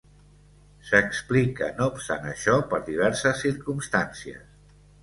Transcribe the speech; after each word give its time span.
S'explica 0.87 1.69
no 1.81 1.89
obstant 1.91 2.27
això, 2.33 2.59
per 2.73 2.83
diverses 2.89 3.47
circumstàncies. 3.47 4.47